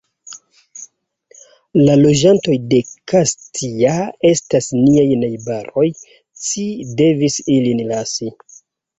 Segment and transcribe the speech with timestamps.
[1.87, 2.79] La loĝantoj de
[3.11, 3.91] Kastia
[4.29, 5.85] estas niaj najbaroj,
[6.45, 6.65] ci
[7.03, 8.31] devis ilin lasi.